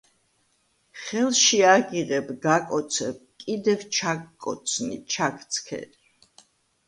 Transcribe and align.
ხელში 1.01 1.57
აგიღებ 1.73 2.31
გაკოცებ 2.45 3.19
კიდევ 3.43 3.83
ჩაგკოცნი 3.97 4.97
ჩაგცქერი... 5.17 6.33